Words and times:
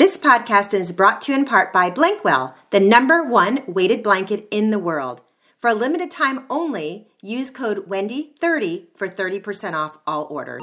This 0.00 0.16
podcast 0.16 0.72
is 0.72 0.94
brought 0.94 1.20
to 1.20 1.32
you 1.32 1.38
in 1.38 1.44
part 1.44 1.74
by 1.74 1.90
Blankwell, 1.90 2.54
the 2.70 2.80
number 2.80 3.22
one 3.22 3.62
weighted 3.66 4.02
blanket 4.02 4.48
in 4.50 4.70
the 4.70 4.78
world. 4.78 5.20
For 5.58 5.68
a 5.68 5.74
limited 5.74 6.10
time 6.10 6.46
only, 6.48 7.08
use 7.20 7.50
code 7.50 7.86
WENDY30 7.86 8.96
for 8.96 9.08
30% 9.08 9.74
off 9.74 9.98
all 10.06 10.26
orders. 10.30 10.62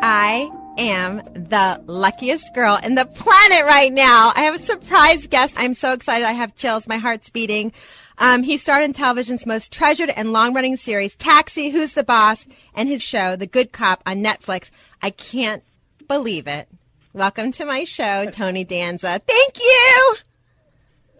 I 0.00 0.50
am 0.82 1.22
the 1.34 1.82
luckiest 1.86 2.54
girl 2.54 2.78
in 2.82 2.94
the 2.94 3.04
planet 3.04 3.64
right 3.64 3.92
now. 3.92 4.32
I 4.34 4.42
have 4.42 4.54
a 4.54 4.62
surprise 4.62 5.26
guest. 5.26 5.54
I'm 5.58 5.74
so 5.74 5.92
excited. 5.92 6.26
I 6.26 6.32
have 6.32 6.54
chills. 6.56 6.86
My 6.86 6.98
heart's 6.98 7.30
beating. 7.30 7.72
Um, 8.18 8.42
he 8.42 8.56
starred 8.56 8.84
in 8.84 8.92
television's 8.92 9.46
most 9.46 9.72
treasured 9.72 10.10
and 10.10 10.32
long 10.32 10.54
running 10.54 10.76
series, 10.76 11.14
Taxi, 11.14 11.70
Who's 11.70 11.94
the 11.94 12.04
Boss, 12.04 12.46
and 12.74 12.88
his 12.88 13.02
show, 13.02 13.36
The 13.36 13.46
Good 13.46 13.72
Cop, 13.72 14.02
on 14.06 14.22
Netflix. 14.22 14.70
I 15.00 15.10
can't 15.10 15.62
believe 16.06 16.46
it. 16.46 16.68
Welcome 17.12 17.52
to 17.52 17.64
my 17.64 17.84
show, 17.84 18.26
Tony 18.30 18.64
Danza. 18.64 19.20
Thank 19.26 19.58
you. 19.58 20.16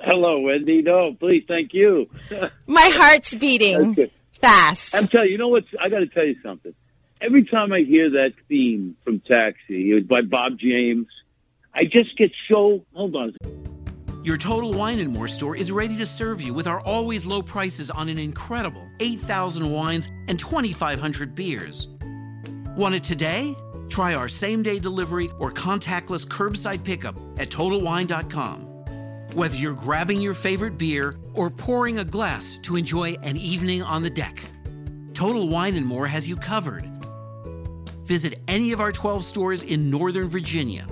Hello, 0.00 0.40
Wendy. 0.40 0.82
No, 0.82 1.14
please, 1.14 1.44
thank 1.46 1.72
you. 1.72 2.08
My 2.66 2.90
heart's 2.94 3.34
beating 3.34 3.96
fast. 4.40 4.94
I'm 4.94 5.08
telling 5.08 5.26
you, 5.26 5.32
you 5.32 5.38
know 5.38 5.48
what? 5.48 5.64
I 5.80 5.88
got 5.88 6.00
to 6.00 6.06
tell 6.06 6.24
you 6.24 6.36
something. 6.42 6.74
Every 7.22 7.44
time 7.44 7.72
I 7.72 7.82
hear 7.82 8.10
that 8.10 8.32
theme 8.48 8.96
from 9.04 9.20
Taxi, 9.20 9.92
it 9.92 9.94
was 9.94 10.04
by 10.04 10.22
Bob 10.22 10.58
James, 10.58 11.06
I 11.72 11.84
just 11.84 12.16
get 12.18 12.32
so. 12.50 12.84
Hold 12.94 13.14
on. 13.14 13.36
Your 14.24 14.36
Total 14.36 14.72
Wine 14.72 14.98
and 14.98 15.12
More 15.12 15.28
store 15.28 15.54
is 15.54 15.70
ready 15.70 15.96
to 15.98 16.06
serve 16.06 16.42
you 16.42 16.52
with 16.52 16.66
our 16.66 16.80
always 16.80 17.24
low 17.24 17.40
prices 17.40 17.92
on 17.92 18.08
an 18.08 18.18
incredible 18.18 18.84
8,000 18.98 19.70
wines 19.70 20.10
and 20.26 20.38
2,500 20.38 21.32
beers. 21.34 21.86
Want 22.76 22.96
it 22.96 23.04
today? 23.04 23.54
Try 23.88 24.14
our 24.14 24.28
same 24.28 24.64
day 24.64 24.80
delivery 24.80 25.30
or 25.38 25.52
contactless 25.52 26.26
curbside 26.26 26.82
pickup 26.82 27.14
at 27.38 27.50
TotalWine.com. 27.50 28.62
Whether 29.34 29.56
you're 29.56 29.74
grabbing 29.74 30.20
your 30.20 30.34
favorite 30.34 30.76
beer 30.76 31.14
or 31.34 31.50
pouring 31.50 32.00
a 32.00 32.04
glass 32.04 32.56
to 32.62 32.74
enjoy 32.74 33.12
an 33.22 33.36
evening 33.36 33.80
on 33.82 34.02
the 34.02 34.10
deck, 34.10 34.42
Total 35.14 35.48
Wine 35.48 35.76
and 35.76 35.86
More 35.86 36.08
has 36.08 36.28
you 36.28 36.34
covered. 36.34 36.91
Visit 38.04 38.40
any 38.48 38.72
of 38.72 38.80
our 38.80 38.92
12 38.92 39.22
stores 39.24 39.62
in 39.62 39.90
Northern 39.90 40.28
Virginia. 40.28 40.86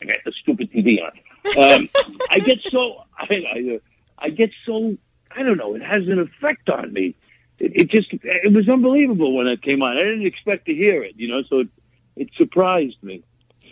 I 0.00 0.04
got 0.06 0.16
the 0.24 0.32
stupid 0.40 0.72
TV 0.72 0.98
on. 1.02 1.10
Um, 1.56 1.88
I 2.30 2.38
get 2.40 2.58
so. 2.70 3.02
I, 3.18 3.24
I, 3.34 3.80
I 4.18 4.30
get 4.30 4.50
so. 4.64 4.96
I 5.36 5.42
don't 5.42 5.56
know. 5.58 5.74
It 5.74 5.82
has 5.82 6.06
an 6.08 6.18
effect 6.18 6.70
on 6.70 6.92
me. 6.92 7.14
It, 7.58 7.72
it 7.74 7.90
just. 7.90 8.08
It 8.12 8.52
was 8.52 8.68
unbelievable 8.68 9.34
when 9.34 9.46
it 9.46 9.62
came 9.62 9.82
on. 9.82 9.96
I 9.96 10.02
didn't 10.02 10.26
expect 10.26 10.66
to 10.66 10.74
hear 10.74 11.02
it. 11.02 11.14
You 11.16 11.28
know, 11.28 11.42
so 11.48 11.60
it, 11.60 11.68
it 12.16 12.28
surprised 12.36 13.02
me. 13.02 13.22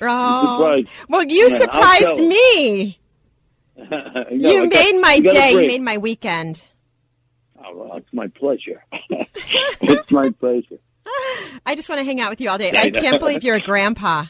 Oh. 0.03 0.59
surprised. 0.59 0.89
Well, 1.09 1.23
you 1.23 1.49
Yeah, 1.49 1.59
surprised 1.59 2.19
me. 2.21 2.99
No, 3.79 4.25
you 4.31 4.71
got- 4.71 4.85
made 4.85 5.01
my 5.03 5.09
I 5.11 5.21
day. 5.21 5.51
You 5.53 5.67
made 5.67 5.83
my 5.83 5.99
weekend. 5.99 6.63
Oh, 7.67 7.77
well, 7.77 7.97
it's 7.97 8.13
my 8.13 8.29
pleasure. 8.29 8.85
it's 9.11 10.11
my 10.11 10.31
pleasure. 10.31 10.79
I 11.65 11.75
just 11.75 11.89
want 11.89 12.01
to 12.01 12.05
hang 12.05 12.21
out 12.21 12.31
with 12.31 12.41
you 12.41 12.51
all 12.51 12.59
day. 12.59 12.73
I 12.73 12.87
I 12.87 12.91
can't 12.91 13.19
believe 13.19 13.43
you're 13.43 13.57
a 13.57 13.61
grandpa. 13.61 14.27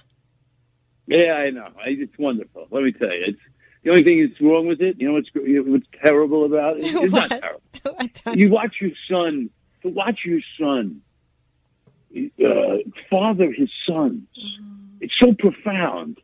Yeah, 1.06 1.32
I 1.32 1.50
know. 1.50 1.68
It's 1.84 2.18
wonderful. 2.18 2.66
Let 2.70 2.82
me 2.82 2.92
tell 2.92 3.12
you, 3.12 3.26
it's 3.28 3.40
the 3.82 3.90
only 3.90 4.02
thing 4.02 4.26
that's 4.26 4.40
wrong 4.40 4.66
with 4.66 4.80
it. 4.80 4.96
You 4.98 5.08
know 5.08 5.14
what's 5.14 5.28
what's 5.34 5.86
terrible 6.02 6.44
about 6.44 6.78
it? 6.78 6.84
It's 6.84 7.12
not 7.12 7.30
terrible. 7.30 7.62
You 8.34 8.50
watch 8.50 8.76
your 8.80 8.90
son 9.08 9.50
to 9.82 9.88
watch 9.88 10.20
your 10.24 10.40
son 10.58 11.02
uh, 12.44 12.78
father 13.10 13.52
his 13.52 13.70
sons. 13.86 14.26
It's 15.00 15.16
so 15.18 15.34
profound, 15.34 16.18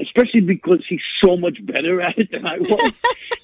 especially 0.00 0.40
because 0.40 0.84
he's 0.88 1.02
so 1.22 1.36
much 1.36 1.64
better 1.64 2.00
at 2.08 2.18
it 2.18 2.30
than 2.30 2.46
I 2.46 2.58
was. 2.58 2.92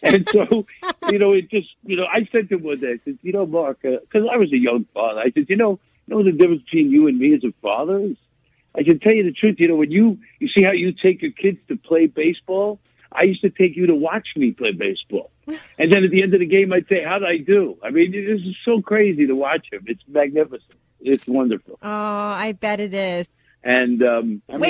and 0.02 0.28
so, 0.28 0.66
you 1.10 1.18
know, 1.18 1.32
it 1.32 1.50
just, 1.50 1.68
you 1.84 1.96
know, 1.96 2.06
I 2.06 2.28
said 2.30 2.48
to 2.48 2.56
him 2.56 2.62
one 2.62 2.80
day, 2.80 2.92
I 2.92 3.00
said, 3.04 3.18
you 3.22 3.32
know, 3.32 3.46
Mark, 3.46 3.78
uh, 3.84 3.98
because 4.00 4.28
I 4.30 4.36
was 4.36 4.52
a 4.52 4.58
young 4.58 4.86
father, 4.94 5.20
I 5.20 5.30
said, 5.30 5.46
you 5.48 5.56
know, 5.56 5.78
you 6.06 6.16
know 6.16 6.22
the 6.22 6.32
difference 6.32 6.62
between 6.62 6.90
you 6.90 7.06
and 7.06 7.18
me 7.18 7.34
as 7.34 7.44
a 7.44 7.52
father 7.62 7.98
is? 8.00 8.16
I 8.74 8.82
can 8.82 8.98
tell 8.98 9.12
you 9.12 9.24
the 9.24 9.32
truth. 9.32 9.56
You 9.58 9.68
know, 9.68 9.76
when 9.76 9.90
you 9.90 10.18
you 10.38 10.48
see 10.48 10.62
how 10.62 10.72
you 10.72 10.92
take 10.92 11.22
your 11.22 11.32
kids 11.32 11.58
to 11.68 11.76
play 11.76 12.06
baseball, 12.06 12.80
I 13.10 13.24
used 13.24 13.42
to 13.42 13.50
take 13.50 13.76
you 13.76 13.86
to 13.86 13.94
watch 13.94 14.28
me 14.34 14.52
play 14.52 14.72
baseball, 14.72 15.30
and 15.78 15.92
then 15.92 16.04
at 16.04 16.10
the 16.10 16.22
end 16.22 16.32
of 16.34 16.40
the 16.40 16.46
game, 16.46 16.72
I'd 16.72 16.88
say, 16.88 17.02
"How 17.04 17.18
did 17.18 17.28
I 17.28 17.36
do?" 17.36 17.76
I 17.82 17.90
mean, 17.90 18.12
this 18.12 18.40
is 18.40 18.56
so 18.64 18.80
crazy 18.80 19.26
to 19.26 19.34
watch 19.34 19.66
him. 19.70 19.84
It's 19.86 20.02
magnificent. 20.08 20.78
It's 21.00 21.26
wonderful. 21.26 21.78
Oh, 21.82 21.88
I 21.88 22.52
bet 22.52 22.80
it 22.80 22.94
is. 22.94 23.28
And 23.64 24.02
um, 24.02 24.42
I 24.48 24.56
mean, 24.56 24.60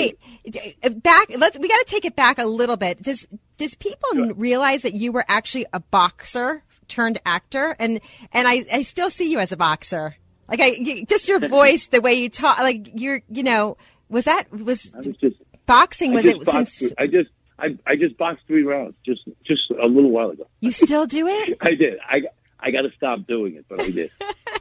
Wait, 0.45 0.75
uh, 0.83 0.91
back. 0.91 1.29
Let's. 1.37 1.59
We 1.59 1.69
got 1.69 1.79
to 1.79 1.87
take 1.87 2.05
it 2.05 2.15
back 2.15 2.39
a 2.39 2.45
little 2.45 2.77
bit. 2.77 3.03
Does 3.03 3.27
Does 3.57 3.75
people 3.75 4.35
realize 4.35 4.83
that 4.83 4.95
you 4.95 5.13
were 5.13 5.25
actually 5.29 5.67
a 5.73 5.81
boxer 5.81 6.63
turned 6.89 7.19
actor, 7.25 7.75
and 7.79 8.01
and 8.33 8.47
I 8.47 8.65
I 8.71 8.83
still 8.83 9.11
see 9.11 9.31
you 9.31 9.39
as 9.39 9.51
a 9.51 9.57
boxer. 9.57 10.17
Like 10.49 10.61
I 10.61 11.05
just 11.09 11.29
your 11.29 11.39
voice, 11.49 11.87
the 11.87 12.01
way 12.01 12.15
you 12.15 12.29
talk, 12.29 12.59
like 12.59 12.91
you're 12.95 13.23
you 13.31 13.43
know 13.43 13.79
was 14.09 14.27
that 14.27 14.53
was 14.53 14.91
was 14.93 15.07
just 15.19 15.37
boxing 15.67 16.13
was 16.13 16.27
it 16.27 16.45
boxed. 16.45 16.79
since 16.79 16.93
I 16.99 17.07
just 17.07 17.31
I 17.59 17.79
I 17.87 17.97
just 17.97 18.19
boxed 18.19 18.47
three 18.47 18.63
rounds 18.63 18.95
just 19.07 19.23
just 19.45 19.71
a 19.71 19.87
little 19.87 20.11
while 20.11 20.31
ago. 20.31 20.47
you 20.61 20.71
still 20.71 21.07
do 21.07 21.27
it? 21.27 21.57
I 21.63 21.71
did. 21.71 21.99
I 22.07 22.23
I 22.61 22.71
got 22.71 22.83
to 22.83 22.93
stop 22.97 23.27
doing 23.27 23.57
it, 23.57 23.65
but 23.69 23.81
I 23.83 23.91
did. 23.91 24.11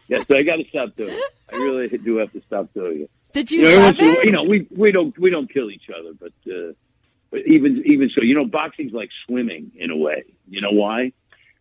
yes, 0.08 0.26
I 0.30 0.44
got 0.44 0.56
to 0.56 0.66
stop 0.70 0.96
doing 0.96 1.14
it. 1.14 1.34
I 1.52 1.58
really 1.58 1.90
do 1.90 2.18
have 2.18 2.32
to 2.32 2.42
stop 2.48 2.74
doing 2.74 3.02
it. 3.02 3.12
Did 3.34 3.52
you 3.52 3.62
You 3.62 3.76
know, 3.76 3.80
love 3.80 3.96
every 4.00 4.08
once 4.08 4.08
in 4.08 4.08
a 4.08 4.12
while- 4.12 4.20
it? 4.22 4.26
you 4.26 4.32
know, 4.32 4.44
we 4.44 4.68
we 4.72 4.92
don't 4.92 5.18
we 5.20 5.30
don't 5.30 5.52
kill 5.52 5.70
each 5.72 5.90
other, 5.90 6.14
but 6.20 6.34
uh, 6.52 6.74
but 7.30 7.42
even 7.48 7.82
even 7.86 8.10
so, 8.10 8.22
you 8.24 8.36
know, 8.36 8.46
boxing's 8.46 8.94
like 8.94 9.10
swimming 9.26 9.72
in 9.76 9.92
a 9.92 9.98
way. 9.98 10.24
You 10.50 10.62
know 10.62 10.72
why? 10.72 11.14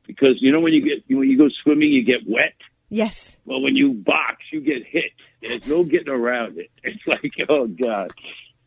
Because 0.06 0.40
you 0.42 0.52
know 0.52 0.60
when 0.60 0.72
you 0.72 0.82
get 0.82 1.04
when 1.16 1.28
you 1.28 1.38
go 1.38 1.48
swimming, 1.62 1.90
you 1.92 2.02
get 2.04 2.20
wet. 2.26 2.54
Yes. 2.88 3.36
Well, 3.44 3.60
when 3.60 3.76
you 3.76 3.92
box, 3.92 4.38
you 4.52 4.60
get 4.60 4.84
hit. 4.84 5.12
There's 5.40 5.64
no 5.66 5.84
getting 5.84 6.08
around 6.08 6.58
it. 6.58 6.70
It's 6.82 7.06
like, 7.06 7.32
oh 7.48 7.66
god. 7.68 8.10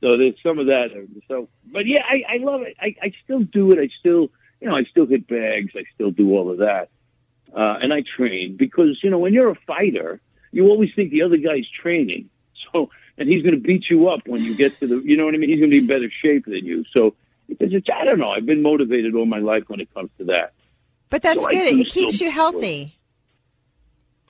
So 0.01 0.17
there's 0.17 0.35
some 0.43 0.59
of 0.59 0.67
that. 0.67 0.89
So, 1.29 1.47
but 1.65 1.85
yeah, 1.85 2.03
I, 2.05 2.23
I 2.29 2.37
love 2.37 2.61
it. 2.61 2.75
I, 2.79 2.95
I 3.01 3.11
still 3.23 3.39
do 3.39 3.71
it. 3.71 3.79
I 3.79 3.87
still, 3.99 4.31
you 4.59 4.67
know, 4.67 4.75
I 4.75 4.83
still 4.83 5.05
hit 5.05 5.27
bags. 5.27 5.71
I 5.75 5.83
still 5.93 6.11
do 6.11 6.31
all 6.31 6.51
of 6.51 6.57
that. 6.59 6.89
Uh, 7.53 7.77
and 7.81 7.93
I 7.93 8.03
train 8.17 8.57
because, 8.57 8.99
you 9.03 9.09
know, 9.09 9.19
when 9.19 9.33
you're 9.33 9.49
a 9.49 9.55
fighter, 9.67 10.19
you 10.51 10.67
always 10.67 10.89
think 10.95 11.11
the 11.11 11.21
other 11.21 11.37
guy's 11.37 11.67
training. 11.69 12.29
So, 12.71 12.89
and 13.17 13.29
he's 13.29 13.43
going 13.43 13.55
to 13.55 13.61
beat 13.61 13.85
you 13.89 14.09
up 14.09 14.21
when 14.25 14.43
you 14.43 14.55
get 14.55 14.79
to 14.79 14.87
the, 14.87 15.01
you 15.03 15.17
know 15.17 15.25
what 15.25 15.35
I 15.35 15.37
mean? 15.37 15.49
He's 15.49 15.59
going 15.59 15.69
to 15.69 15.75
be 15.75 15.79
in 15.79 15.87
better 15.87 16.11
shape 16.21 16.45
than 16.45 16.65
you. 16.65 16.83
So, 16.95 17.15
it's, 17.47 17.73
it's, 17.73 17.87
I 17.93 18.05
don't 18.05 18.19
know. 18.19 18.29
I've 18.29 18.45
been 18.45 18.61
motivated 18.61 19.15
all 19.15 19.25
my 19.25 19.39
life 19.39 19.63
when 19.67 19.79
it 19.79 19.93
comes 19.93 20.09
to 20.17 20.25
that. 20.25 20.53
But 21.09 21.21
that's 21.21 21.39
So 21.39 21.47
good. 21.47 21.79
It 21.79 21.89
keeps 21.89 22.19
you 22.19 22.31
healthy. 22.31 22.97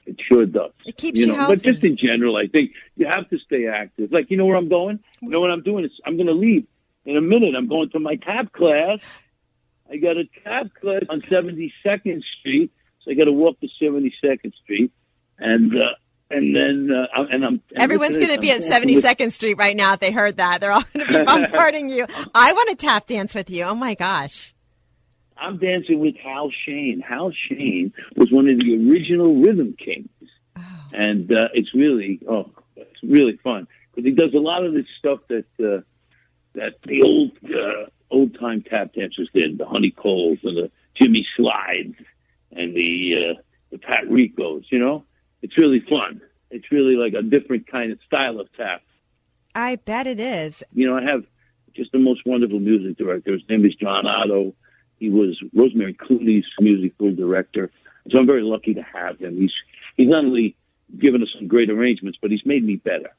It 0.06 0.20
sure 0.28 0.46
does. 0.46 0.72
It 0.86 0.98
keeps 0.98 1.18
you 1.18 1.28
you 1.28 1.32
know, 1.32 1.38
healthy. 1.38 1.56
But 1.56 1.64
just 1.64 1.84
in 1.84 1.96
general, 1.96 2.36
I 2.36 2.48
think 2.48 2.72
you 2.96 3.06
have 3.08 3.30
to 3.30 3.40
stay 3.40 3.68
active. 3.68 4.12
Like, 4.12 4.30
you 4.30 4.38
know 4.38 4.46
where 4.46 4.58
I'm 4.58 4.68
going? 4.68 5.00
You 5.22 5.30
know 5.30 5.40
what 5.40 5.52
I'm 5.52 5.64
doing? 5.64 5.86
Is 5.86 5.92
I'm 6.06 6.18
going 6.18 6.28
to 6.28 6.34
leave 6.34 6.68
in 7.06 7.16
a 7.16 7.22
minute. 7.22 7.56
I'm 7.56 7.68
going 7.68 7.90
to 7.92 8.00
my 8.00 8.16
tap 8.16 8.52
class. 8.52 9.00
I 9.90 9.98
got 9.98 10.18
a 10.18 10.26
tap 10.44 10.74
class 10.80 11.04
on 11.10 11.22
72nd 11.22 12.22
Street, 12.40 12.72
so 13.02 13.12
I 13.12 13.14
got 13.14 13.26
to 13.26 13.32
walk 13.32 13.60
to 13.62 13.68
72nd 13.82 14.54
Street, 14.64 14.92
and 15.38 15.80
uh, 15.80 15.92
and 16.34 16.56
then 16.56 16.90
uh, 16.92 17.24
and 17.32 17.46
I'm 17.46 17.54
and 17.54 17.62
Everyone's 17.78 18.18
going 18.18 18.34
to 18.34 18.40
be 18.40 18.52
I'm 18.52 18.64
at 18.64 18.84
72nd 18.84 19.32
Street 19.32 19.56
right 19.56 19.76
now 19.76 19.94
if 19.94 20.00
they 20.00 20.12
heard 20.12 20.38
that. 20.38 20.62
They're 20.62 20.72
all 20.72 20.84
going 20.94 21.08
to 21.08 21.20
be 21.20 21.24
bombarding 21.26 21.90
you. 21.90 22.06
I 22.34 22.54
want 22.54 22.70
to 22.70 22.76
tap 22.76 23.08
dance 23.08 23.34
with 23.34 23.50
you. 23.50 23.64
Oh 23.64 23.76
my 23.76 23.96
gosh. 23.96 24.54
I'm 25.38 25.58
dancing 25.58 26.00
with 26.00 26.16
Hal 26.18 26.52
Shane. 26.66 27.02
Hal 27.02 27.32
Shane 27.32 27.94
was 28.16 28.32
one 28.32 28.48
of 28.48 28.60
the 28.60 28.90
original 28.90 29.36
rhythm 29.36 29.76
kings, 29.78 30.10
and 30.94 31.32
uh, 31.32 31.50
it's 31.54 31.74
really 31.74 32.20
oh, 32.30 32.52
it's 32.76 33.04
really 33.04 33.38
fun 33.44 33.68
because 33.94 34.06
he 34.06 34.12
does 34.12 34.34
a 34.34 34.40
lot 34.40 34.64
of 34.64 34.74
this 34.74 34.86
stuff 35.00 35.20
that 35.30 35.46
uh, 35.60 35.82
that 36.54 36.76
the 36.86 37.02
old 37.02 37.32
uh, 37.44 37.90
old 38.12 38.40
time 38.40 38.62
tap 38.62 38.94
dancers 38.94 39.30
did, 39.34 39.58
the 39.58 39.66
Honi 39.66 39.92
Coles 39.92 40.40
and 40.44 40.58
the 40.58 40.72
Jimmy 40.96 41.26
Slydes 41.38 41.96
and 42.52 42.76
the 42.76 43.18
uh, 43.18 43.42
the 43.72 43.80
Pat 43.80 44.10
Ricos. 44.10 44.66
You 44.70 44.80
know, 44.80 45.04
it's 45.44 45.58
really 45.58 45.82
fun. 45.82 46.22
It's 46.50 46.72
really 46.72 46.96
like 46.96 47.14
a 47.14 47.22
different 47.22 47.68
kind 47.68 47.92
of 47.92 48.00
style 48.08 48.40
of 48.40 48.52
tap. 48.54 48.82
I 49.54 49.76
bet 49.76 50.08
it 50.08 50.20
is. 50.20 50.64
You 50.74 50.88
know, 50.88 50.98
I 50.98 51.04
have 51.04 51.24
just 51.76 51.92
the 51.92 52.00
most 52.00 52.22
wonderful 52.26 52.60
music 52.60 52.98
director. 52.98 53.34
His 53.34 53.42
name 53.50 53.66
is 53.66 53.76
John 53.76 54.08
Oddo. 54.08 54.56
He 54.98 55.10
was 55.10 55.40
Rosemary 55.54 55.94
Clooney's 55.94 56.46
musical 56.60 57.14
director. 57.14 57.70
So 58.10 58.20
I'm 58.20 58.26
very 58.26 58.42
lucky 58.42 58.74
to 58.76 58.82
have 58.82 59.20
him. 59.20 59.38
He's 59.38 59.54
he's 59.98 60.08
not 60.08 60.26
only 60.26 60.56
given 60.98 61.22
us 61.22 61.30
some 61.38 61.48
great 61.48 61.70
arrangements, 61.70 62.18
but 62.22 62.32
he's 62.32 62.46
made 62.46 62.64
me 62.64 62.78
better. 62.78 63.14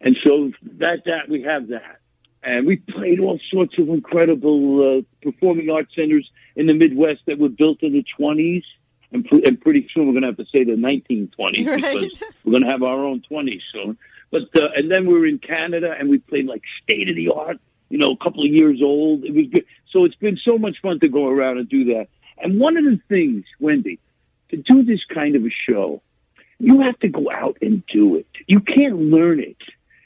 And 0.00 0.16
so 0.24 0.52
that 0.78 1.04
that 1.06 1.28
we 1.28 1.42
have 1.42 1.68
that, 1.68 2.00
and 2.42 2.66
we 2.66 2.76
played 2.76 3.20
all 3.20 3.40
sorts 3.50 3.78
of 3.78 3.88
incredible 3.88 4.98
uh, 4.98 5.02
performing 5.22 5.70
arts 5.70 5.94
centers 5.94 6.28
in 6.56 6.66
the 6.66 6.74
Midwest 6.74 7.20
that 7.26 7.38
were 7.38 7.48
built 7.48 7.82
in 7.82 7.92
the 7.92 8.04
20s. 8.18 8.64
And, 9.14 9.24
pr- 9.24 9.46
and 9.46 9.60
pretty 9.60 9.88
soon 9.94 10.06
we're 10.06 10.12
going 10.20 10.22
to 10.22 10.28
have 10.28 10.36
to 10.38 10.46
say 10.52 10.64
the 10.64 10.72
1920s 10.72 11.66
Right. 11.66 11.76
because 11.76 12.20
we're 12.44 12.50
going 12.50 12.64
to 12.64 12.70
have 12.70 12.82
our 12.82 13.04
own 13.04 13.22
20s 13.30 13.60
soon. 13.72 13.96
But 14.30 14.42
uh, 14.56 14.68
and 14.74 14.90
then 14.90 15.06
we 15.06 15.14
were 15.14 15.26
in 15.26 15.38
Canada 15.38 15.94
and 15.96 16.10
we 16.10 16.18
played 16.18 16.46
like 16.46 16.62
state 16.82 17.08
of 17.08 17.14
the 17.14 17.28
art, 17.28 17.58
you 17.88 17.98
know, 17.98 18.10
a 18.10 18.16
couple 18.16 18.42
of 18.44 18.50
years 18.50 18.80
old. 18.82 19.24
It 19.24 19.32
was 19.32 19.46
good. 19.46 19.64
So 19.90 20.04
it's 20.04 20.16
been 20.16 20.36
so 20.44 20.58
much 20.58 20.80
fun 20.82 20.98
to 21.00 21.08
go 21.08 21.28
around 21.28 21.58
and 21.58 21.68
do 21.68 21.84
that. 21.94 22.08
And 22.38 22.58
one 22.58 22.76
of 22.76 22.84
the 22.84 22.98
things, 23.08 23.44
Wendy, 23.60 24.00
to 24.48 24.56
do 24.56 24.82
this 24.82 25.04
kind 25.04 25.36
of 25.36 25.44
a 25.44 25.50
show, 25.50 26.02
you 26.58 26.80
have 26.80 26.98
to 27.00 27.08
go 27.08 27.30
out 27.30 27.56
and 27.62 27.84
do 27.86 28.16
it. 28.16 28.26
You 28.48 28.58
can't 28.58 28.96
learn 28.96 29.38
it 29.38 29.56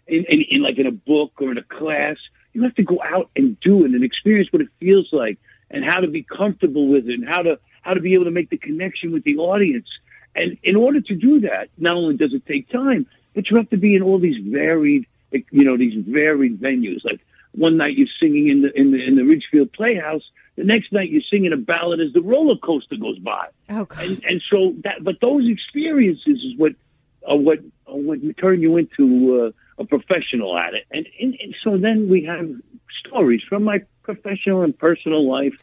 in, 0.06 0.24
in, 0.24 0.42
in 0.42 0.62
like 0.62 0.78
in 0.78 0.86
a 0.86 0.92
book 0.92 1.32
or 1.40 1.50
in 1.50 1.56
a 1.56 1.62
class. 1.62 2.18
You 2.52 2.64
have 2.64 2.74
to 2.74 2.82
go 2.82 3.00
out 3.02 3.30
and 3.34 3.58
do 3.60 3.86
it 3.86 3.92
and 3.92 4.04
experience 4.04 4.52
what 4.52 4.60
it 4.60 4.68
feels 4.78 5.08
like 5.12 5.38
and 5.70 5.82
how 5.84 6.00
to 6.00 6.08
be 6.08 6.22
comfortable 6.22 6.88
with 6.88 7.08
it 7.08 7.14
and 7.14 7.26
how 7.26 7.40
to 7.42 7.58
how 7.88 7.94
to 7.94 8.00
be 8.00 8.12
able 8.12 8.26
to 8.26 8.30
make 8.30 8.50
the 8.50 8.58
connection 8.58 9.12
with 9.12 9.24
the 9.24 9.38
audience. 9.38 9.88
And 10.34 10.58
in 10.62 10.76
order 10.76 11.00
to 11.00 11.14
do 11.14 11.40
that, 11.40 11.70
not 11.78 11.96
only 11.96 12.16
does 12.16 12.34
it 12.34 12.44
take 12.46 12.68
time, 12.68 13.06
but 13.34 13.50
you 13.50 13.56
have 13.56 13.70
to 13.70 13.78
be 13.78 13.94
in 13.94 14.02
all 14.02 14.18
these 14.18 14.36
varied, 14.44 15.06
you 15.32 15.64
know, 15.64 15.78
these 15.78 15.94
varied 16.06 16.60
venues. 16.60 17.02
Like 17.02 17.20
one 17.52 17.78
night 17.78 17.96
you're 17.96 18.14
singing 18.20 18.48
in 18.48 18.62
the 18.62 18.78
in 18.78 18.92
the 18.92 19.02
in 19.02 19.16
the 19.16 19.24
Ridgefield 19.24 19.72
Playhouse, 19.72 20.22
the 20.56 20.64
next 20.64 20.92
night 20.92 21.08
you're 21.10 21.22
singing 21.30 21.52
a 21.54 21.56
ballad 21.56 22.00
as 22.00 22.12
the 22.12 22.20
roller 22.20 22.58
coaster 22.58 22.96
goes 22.96 23.18
by. 23.18 23.48
Oh, 23.70 23.86
God. 23.86 24.04
And 24.04 24.24
and 24.24 24.42
so 24.50 24.74
that, 24.84 25.02
but 25.02 25.16
those 25.22 25.48
experiences 25.48 26.44
is 26.44 26.56
what 26.58 26.72
are 27.26 27.38
what 27.38 27.60
are 27.86 27.96
what 27.96 28.18
turn 28.36 28.60
you 28.60 28.76
into 28.76 29.54
uh, 29.78 29.82
a 29.82 29.86
professional 29.86 30.58
at 30.58 30.74
it. 30.74 30.84
And, 30.90 31.08
and 31.18 31.34
and 31.42 31.56
so 31.64 31.78
then 31.78 32.08
we 32.10 32.24
have 32.24 32.50
stories 33.06 33.42
from 33.48 33.64
my 33.64 33.80
professional 34.02 34.62
and 34.62 34.78
personal 34.78 35.26
life 35.26 35.56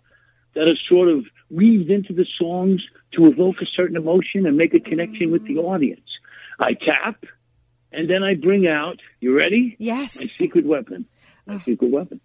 that 0.55 0.67
are 0.67 0.77
sort 0.89 1.09
of 1.09 1.25
weaved 1.49 1.91
into 1.91 2.13
the 2.13 2.25
songs 2.39 2.81
to 3.13 3.25
evoke 3.27 3.61
a 3.61 3.65
certain 3.65 3.95
emotion 3.95 4.45
and 4.45 4.57
make 4.57 4.73
a 4.73 4.79
connection 4.79 5.31
with 5.31 5.45
the 5.45 5.57
audience. 5.57 6.07
I 6.59 6.73
tap, 6.73 7.23
and 7.91 8.09
then 8.09 8.23
I 8.23 8.35
bring 8.35 8.67
out. 8.67 8.99
You 9.19 9.35
ready? 9.35 9.75
Yes. 9.77 10.15
My 10.15 10.25
secret 10.25 10.65
weapon. 10.65 11.05
My 11.45 11.55
oh. 11.55 11.61
secret 11.65 11.91
weapon. 11.91 12.19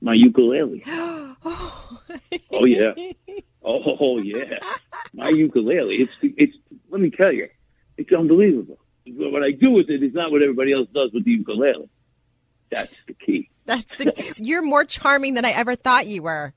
My 0.00 0.14
ukulele. 0.14 0.84
Oh. 1.46 2.00
oh 2.52 2.64
yeah. 2.64 2.92
Oh, 3.62 3.96
oh 4.00 4.18
yeah. 4.18 4.58
My 5.12 5.28
ukulele. 5.28 5.96
It's 5.96 6.12
it's. 6.22 6.56
Let 6.88 7.02
me 7.02 7.10
tell 7.10 7.32
you, 7.32 7.50
it's 7.98 8.10
unbelievable. 8.12 8.78
What 9.06 9.42
I 9.42 9.50
do 9.50 9.70
with 9.70 9.90
it 9.90 10.02
is 10.02 10.14
not 10.14 10.32
what 10.32 10.40
everybody 10.40 10.72
else 10.72 10.88
does 10.94 11.10
with 11.12 11.26
the 11.26 11.32
ukulele. 11.32 11.90
That's 12.70 12.94
the 13.06 13.12
key. 13.12 13.50
That's 13.66 13.96
the. 13.96 14.34
You're 14.38 14.62
more 14.62 14.84
charming 14.84 15.34
than 15.34 15.44
I 15.44 15.50
ever 15.50 15.76
thought 15.76 16.06
you 16.06 16.22
were. 16.22 16.54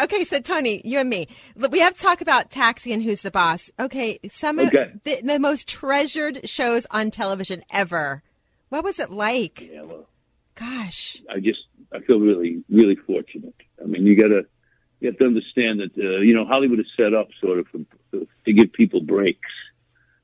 Okay, 0.00 0.24
so 0.24 0.40
Tony, 0.40 0.82
you 0.84 0.98
and 0.98 1.08
me, 1.08 1.28
we 1.70 1.78
have 1.78 1.94
to 1.96 2.02
talk 2.02 2.20
about 2.20 2.50
Taxi 2.50 2.92
and 2.92 3.02
Who's 3.02 3.22
the 3.22 3.30
Boss. 3.30 3.70
Okay, 3.78 4.18
some 4.28 4.58
of 4.58 4.70
the, 4.70 5.20
the 5.22 5.38
most 5.38 5.68
treasured 5.68 6.48
shows 6.48 6.86
on 6.90 7.10
television 7.10 7.62
ever. 7.70 8.22
What 8.70 8.82
was 8.82 8.98
it 8.98 9.10
like? 9.10 9.60
Yeah. 9.60 9.82
Well, 9.82 10.08
Gosh, 10.56 11.20
I 11.28 11.40
just 11.40 11.60
I 11.92 11.98
feel 12.00 12.20
really 12.20 12.62
really 12.68 12.94
fortunate. 12.94 13.54
I 13.82 13.86
mean, 13.86 14.06
you 14.06 14.16
gotta 14.16 14.46
you 15.00 15.08
have 15.08 15.18
to 15.18 15.26
understand 15.26 15.80
that 15.80 15.98
uh, 15.98 16.20
you 16.20 16.34
know 16.34 16.44
Hollywood 16.44 16.78
is 16.78 16.86
set 16.96 17.12
up 17.12 17.28
sort 17.40 17.58
of 17.58 17.66
for, 17.68 17.80
to 18.12 18.52
give 18.52 18.72
people 18.72 19.00
breaks, 19.00 19.50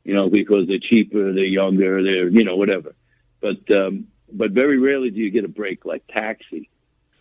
you 0.05 0.15
know, 0.15 0.31
because 0.31 0.69
they're 0.69 0.79
cheaper, 0.79 1.33
they're 1.33 1.45
younger, 1.45 2.03
they're 2.03 2.29
you 2.29 2.45
know 2.45 2.57
whatever. 2.57 2.95
But 3.41 3.71
um, 3.77 4.07
but 4.33 4.53
very 4.53 4.79
rarely 4.79 5.11
do 5.11 5.19
you 5.19 5.31
get 5.31 5.45
a 5.45 5.49
break 5.49 5.85
like 5.85 6.07
Taxi, 6.07 6.71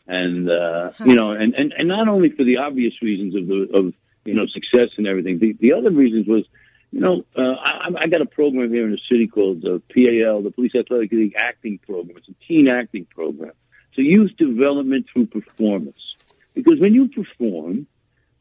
and 0.10 0.50
uh, 0.50 0.92
you 1.06 1.16
know, 1.16 1.32
and, 1.32 1.54
and 1.54 1.72
and 1.78 1.88
not 1.88 2.08
only 2.08 2.30
for 2.30 2.44
the 2.44 2.58
obvious 2.58 2.94
reasons 3.02 3.36
of 3.36 3.48
the 3.48 3.70
of 3.74 3.94
you 4.26 4.34
know 4.34 4.48
success 4.48 4.90
and 4.98 5.08
everything. 5.08 5.40
The 5.40 5.54
the 5.60 5.74
other 5.74 5.92
reasons 5.92 6.28
was. 6.28 6.46
You 6.92 7.02
know, 7.02 7.24
uh, 7.38 7.54
I, 7.54 7.90
I 8.00 8.08
got 8.08 8.22
a 8.22 8.26
program 8.26 8.74
here 8.74 8.84
in 8.84 8.90
the 8.90 9.00
city 9.08 9.28
called 9.28 9.62
the 9.62 9.80
PAL, 9.94 10.42
the 10.42 10.50
Police 10.50 10.74
Athletic 10.74 11.12
League 11.12 11.36
Acting 11.38 11.78
Program. 11.78 12.18
It's 12.18 12.28
a 12.28 12.34
teen 12.48 12.68
acting 12.68 13.06
program. 13.06 13.52
So 13.94 14.02
youth 14.02 14.36
development 14.38 15.06
through 15.14 15.28
performance. 15.28 16.02
Because 16.56 16.80
when 16.80 16.96
you 16.96 17.08
perform, 17.08 17.86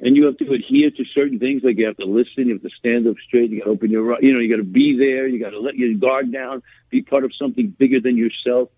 and 0.00 0.16
you 0.16 0.26
have 0.26 0.36
to 0.38 0.52
adhere 0.52 0.90
to 0.90 1.04
certain 1.14 1.38
things, 1.38 1.62
like 1.64 1.76
you 1.76 1.86
have 1.86 1.96
to 1.96 2.06
listen, 2.06 2.46
you 2.46 2.54
have 2.54 2.62
to 2.62 2.70
stand 2.78 3.06
up 3.06 3.16
straight, 3.26 3.50
you 3.50 3.58
got 3.58 3.66
to 3.66 3.70
open 3.72 3.90
your, 3.90 4.16
you 4.22 4.32
know, 4.32 4.38
you 4.38 4.48
got 4.48 4.62
to 4.62 4.64
be 4.64 4.96
there, 4.96 5.26
you 5.26 5.40
got 5.40 5.50
to 5.50 5.60
let 5.60 5.74
your 5.74 5.92
guard 5.94 6.32
down, 6.32 6.62
be 6.90 7.02
part 7.02 7.24
of 7.24 7.32
something 7.34 7.68
bigger 7.68 8.00
than 8.00 8.16
yourself. 8.16 8.70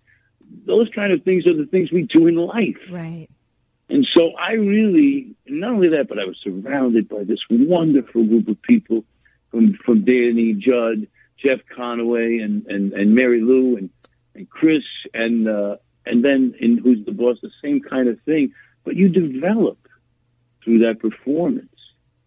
Those 0.67 0.89
kind 0.95 1.13
of 1.13 1.23
things 1.23 1.47
are 1.47 1.57
the 1.57 1.67
things 1.67 1.91
we 1.93 2.03
do 2.03 2.27
in 2.27 2.37
life. 2.37 2.79
right. 2.91 3.29
And 3.91 4.07
so 4.15 4.31
I 4.35 4.53
really, 4.53 5.35
not 5.47 5.73
only 5.73 5.89
that, 5.89 6.09
but 6.09 6.21
I 6.21 6.25
was 6.25 6.37
surrounded 6.45 7.09
by 7.09 7.25
this 7.25 7.41
wonderful 7.51 8.25
group 8.25 8.47
of 8.47 8.63
people 8.63 9.05
from, 9.51 9.75
from 9.85 10.05
Danny 10.05 10.55
Judd, 10.55 11.09
Jeff 11.37 11.59
Conaway, 11.77 12.43
and, 12.43 12.65
and, 12.67 12.93
and 12.93 13.19
Marilu, 13.19 13.79
and, 13.79 13.91
and 14.37 14.49
Chris, 14.49 14.85
and, 15.13 15.49
uh, 15.49 15.77
and 16.07 16.25
then 16.25 16.55
in 16.61 16.79
Who's 16.79 17.05
the 17.05 17.11
Boss, 17.11 17.39
the 17.43 17.51
same 17.61 17.81
kind 17.81 18.09
of 18.09 18.21
thing. 18.23 18.53
But 18.85 18.95
you 18.95 19.09
develop 19.09 19.79
through 20.63 20.79
that 20.81 21.01
performance. 21.01 21.75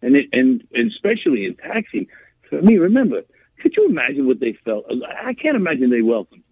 And 0.02 0.16
it, 0.16 0.28
and, 0.34 0.66
and 0.74 0.90
especially 0.90 1.46
in 1.46 1.54
Taxi, 1.54 2.08
for 2.50 2.60
me, 2.60 2.76
remember, 2.76 3.22
could 3.60 3.74
you 3.74 3.86
imagine 3.86 4.26
what 4.26 4.38
they 4.38 4.52
felt? 4.52 4.84
I 5.24 5.32
can't 5.32 5.56
imagine 5.56 5.88
they 5.88 6.02
welcomed 6.02 6.42
me. 6.42 6.43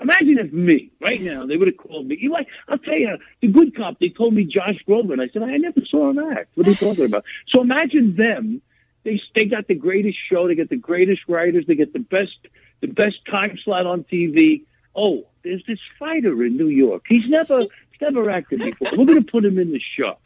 Imagine 0.00 0.38
if 0.38 0.52
me, 0.52 0.90
right 1.00 1.20
now, 1.20 1.46
they 1.46 1.56
would 1.56 1.68
have 1.68 1.76
called 1.76 2.06
me. 2.06 2.18
You 2.20 2.32
like, 2.32 2.48
I'll 2.68 2.78
tell 2.78 2.94
you, 2.94 3.16
the 3.40 3.48
good 3.48 3.76
cop, 3.76 4.00
they 4.00 4.08
told 4.08 4.34
me 4.34 4.44
Josh 4.44 4.78
Groban. 4.88 5.20
I 5.20 5.28
said, 5.32 5.42
I 5.42 5.56
never 5.56 5.80
saw 5.88 6.10
him 6.10 6.18
act. 6.18 6.50
What 6.56 6.66
are 6.66 6.70
you 6.70 6.76
talking 6.76 7.04
about? 7.04 7.24
So 7.48 7.60
imagine 7.60 8.16
them. 8.16 8.60
They, 9.04 9.20
they 9.34 9.44
got 9.44 9.68
the 9.68 9.74
greatest 9.74 10.18
show. 10.28 10.48
They 10.48 10.56
get 10.56 10.68
the 10.68 10.76
greatest 10.76 11.22
writers. 11.28 11.64
They 11.68 11.76
get 11.76 11.92
the 11.92 12.00
best, 12.00 12.36
the 12.80 12.88
best 12.88 13.16
time 13.30 13.56
slot 13.62 13.86
on 13.86 14.04
TV. 14.04 14.62
Oh, 14.96 15.26
there's 15.44 15.62
this 15.66 15.78
fighter 15.98 16.44
in 16.44 16.56
New 16.56 16.68
York. 16.68 17.04
He's 17.08 17.28
never, 17.28 17.60
he's 17.60 18.00
never 18.00 18.30
acted 18.30 18.60
before. 18.60 18.98
We're 18.98 19.06
going 19.06 19.24
to 19.24 19.30
put 19.30 19.44
him 19.44 19.58
in 19.58 19.72
the 19.72 19.80
show. 19.96 20.16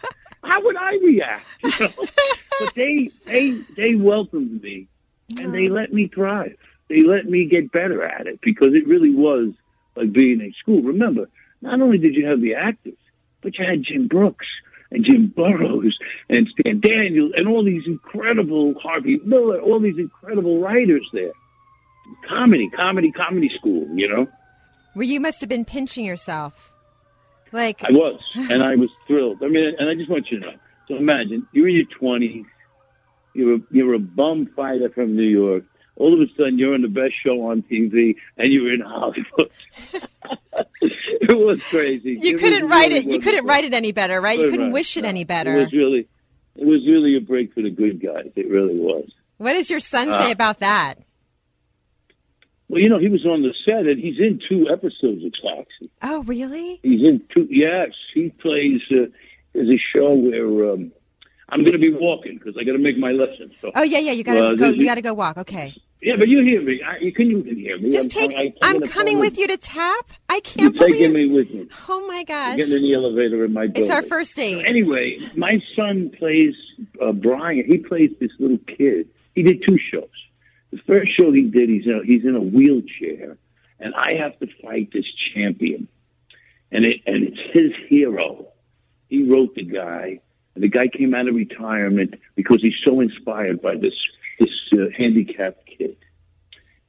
How 0.42 0.62
would 0.62 0.76
I 0.76 0.94
react? 1.04 1.46
You 1.62 1.72
know? 1.80 1.92
but 2.60 2.74
they, 2.74 3.10
they, 3.26 3.50
they 3.76 3.94
welcomed 3.96 4.62
me 4.62 4.86
and 5.38 5.52
they 5.52 5.68
let 5.68 5.92
me 5.92 6.08
thrive. 6.08 6.56
They 6.88 7.02
let 7.02 7.26
me 7.26 7.46
get 7.46 7.70
better 7.70 8.02
at 8.02 8.26
it 8.26 8.40
because 8.40 8.74
it 8.74 8.86
really 8.86 9.14
was 9.14 9.52
like 9.96 10.12
being 10.12 10.40
in 10.40 10.52
school. 10.60 10.82
Remember, 10.82 11.28
not 11.60 11.80
only 11.80 11.98
did 11.98 12.14
you 12.14 12.26
have 12.26 12.40
the 12.40 12.54
actors, 12.54 12.98
but 13.42 13.58
you 13.58 13.66
had 13.66 13.82
Jim 13.82 14.08
Brooks 14.08 14.46
and 14.90 15.04
Jim 15.04 15.26
Burrows 15.26 15.98
and 16.30 16.48
Stan 16.48 16.80
Daniels 16.80 17.32
and 17.36 17.46
all 17.46 17.62
these 17.62 17.82
incredible 17.86 18.74
Harvey 18.80 19.20
Miller, 19.24 19.60
all 19.60 19.80
these 19.80 19.98
incredible 19.98 20.60
writers 20.60 21.06
there. 21.12 21.32
Comedy, 22.26 22.70
comedy, 22.70 23.12
comedy 23.12 23.50
school, 23.54 23.86
you 23.94 24.08
know? 24.08 24.26
Where 24.94 25.04
you 25.04 25.20
must 25.20 25.40
have 25.40 25.48
been 25.48 25.66
pinching 25.66 26.06
yourself. 26.06 26.72
Like, 27.52 27.82
I 27.84 27.90
was, 27.90 28.20
and 28.34 28.62
I 28.62 28.76
was 28.76 28.90
thrilled. 29.06 29.42
I 29.42 29.48
mean, 29.48 29.74
and 29.78 29.88
I 29.88 29.94
just 29.94 30.10
want 30.10 30.30
you 30.30 30.40
to 30.40 30.46
know. 30.46 30.54
So 30.86 30.96
imagine 30.96 31.46
you're 31.52 31.68
in 31.68 31.76
your 31.76 31.84
twenties, 31.84 32.46
you're 33.34 33.56
a, 33.56 33.58
you're 33.70 33.94
a 33.94 33.98
bum 33.98 34.46
fighter 34.56 34.88
from 34.88 35.16
New 35.16 35.22
York. 35.22 35.64
All 35.98 36.14
of 36.14 36.20
a 36.20 36.30
sudden, 36.36 36.58
you're 36.58 36.74
on 36.74 36.82
the 36.82 36.88
best 36.88 37.14
show 37.24 37.50
on 37.50 37.62
TV, 37.62 38.14
and 38.36 38.52
you're 38.52 38.72
in 38.72 38.80
Hollywood. 38.80 39.50
it 40.80 41.36
was 41.36 41.62
crazy. 41.64 42.16
you 42.20 42.34
was 42.34 42.40
couldn't 42.42 42.68
write 42.68 42.90
really 42.92 43.00
it. 43.00 43.12
You 43.12 43.20
couldn't 43.20 43.46
write 43.46 43.64
it 43.64 43.74
any 43.74 43.92
better, 43.92 44.20
right? 44.20 44.38
You 44.38 44.48
Couldn't 44.48 44.72
wish 44.72 44.96
it 44.96 45.02
No. 45.02 45.08
any 45.08 45.24
better. 45.24 45.56
It 45.58 45.62
was 45.64 45.72
really, 45.72 46.08
it 46.56 46.64
was 46.66 46.86
really 46.86 47.16
a 47.16 47.20
break 47.20 47.52
for 47.52 47.62
the 47.62 47.70
good 47.70 48.00
guys. 48.00 48.30
It 48.36 48.48
really 48.48 48.78
was. 48.78 49.10
What 49.38 49.52
does 49.54 49.68
your 49.70 49.80
son 49.80 50.10
Uh, 50.10 50.22
say 50.24 50.30
about 50.30 50.60
that? 50.60 50.98
Well, 52.68 52.80
you 52.82 52.88
know, 52.88 52.98
he 52.98 53.08
was 53.08 53.24
on 53.24 53.42
the 53.42 53.54
set, 53.66 53.86
and 53.86 53.98
he's 53.98 54.18
in 54.18 54.40
two 54.48 54.68
episodes 54.70 55.24
of 55.24 55.32
Taxi. 55.32 55.90
Oh, 56.02 56.22
really? 56.24 56.80
He's 56.82 57.08
in 57.08 57.22
two. 57.34 57.48
Yes, 57.50 57.88
he 58.14 58.28
plays. 58.28 58.80
Uh, 58.90 59.06
there's 59.54 59.70
a 59.70 59.78
show 59.96 60.12
where 60.14 60.72
um, 60.74 60.92
I'm 61.48 61.64
going 61.64 61.72
to 61.72 61.78
be 61.78 61.90
walking 61.92 62.34
because 62.34 62.56
I 62.60 62.64
got 62.64 62.72
to 62.72 62.78
make 62.78 62.98
my 62.98 63.12
lesson. 63.12 63.52
So 63.62 63.72
Oh, 63.74 63.82
yeah, 63.82 63.98
yeah. 63.98 64.12
You 64.12 64.22
gotta 64.22 64.40
Well, 64.42 64.56
go. 64.56 64.68
You 64.68 64.84
gotta 64.84 65.00
go 65.00 65.14
walk. 65.14 65.38
Okay. 65.38 65.74
Yeah, 66.00 66.14
but 66.16 66.28
you 66.28 66.44
hear 66.44 66.62
me. 66.62 66.80
I, 66.86 66.98
you 66.98 67.12
can 67.12 67.28
you 67.28 67.42
can 67.42 67.56
hear 67.56 67.76
me. 67.76 67.90
Just 67.90 68.04
I'm, 68.04 68.08
take. 68.08 68.30
I, 68.36 68.54
I'm, 68.62 68.78
gonna 68.78 68.88
coming 68.88 69.18
with 69.18 69.36
you 69.36 69.48
to 69.48 69.56
tap. 69.56 70.12
I 70.28 70.38
can't. 70.40 70.60
You're 70.60 70.70
can't 70.72 70.92
taking 70.92 71.12
believe. 71.12 71.30
me 71.30 71.36
with 71.36 71.50
you. 71.50 71.68
Oh 71.88 72.06
my 72.06 72.18
I'm 72.18 72.24
gosh! 72.24 72.56
getting 72.56 72.76
in 72.76 72.82
the 72.82 72.94
elevator 72.94 73.44
in 73.44 73.52
my 73.52 73.66
building. 73.66 73.82
It's 73.82 73.90
our 73.90 74.02
first 74.02 74.36
date. 74.36 74.64
Anyway, 74.64 75.18
my 75.34 75.60
son 75.74 76.10
plays 76.16 76.54
uh, 77.02 77.10
Brian. 77.10 77.64
He 77.66 77.78
plays 77.78 78.10
this 78.20 78.30
little 78.38 78.58
kid. 78.58 79.08
He 79.34 79.42
did 79.42 79.64
two 79.66 79.76
shows. 79.92 80.08
The 80.70 80.78
first 80.86 81.16
show 81.16 81.32
he 81.32 81.42
did, 81.42 81.68
he's 81.68 81.86
in 81.86 81.94
a, 81.94 82.04
he's 82.04 82.24
in 82.24 82.36
a 82.36 82.40
wheelchair, 82.40 83.36
and 83.80 83.94
I 83.94 84.14
have 84.14 84.38
to 84.38 84.46
fight 84.62 84.92
this 84.92 85.06
champion, 85.34 85.88
and 86.70 86.84
it 86.84 87.00
and 87.06 87.24
it's 87.24 87.40
his 87.52 87.72
hero. 87.88 88.46
He 89.08 89.28
wrote 89.28 89.56
the 89.56 89.64
guy, 89.64 90.20
and 90.54 90.62
the 90.62 90.68
guy 90.68 90.86
came 90.86 91.12
out 91.14 91.26
of 91.26 91.34
retirement 91.34 92.14
because 92.36 92.62
he's 92.62 92.76
so 92.84 93.00
inspired 93.00 93.60
by 93.60 93.74
this 93.74 93.94
this 94.38 94.50
uh, 94.74 94.84
handicapped 94.96 95.67
kid, 95.78 95.96